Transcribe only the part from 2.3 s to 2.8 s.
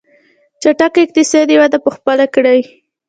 کړي.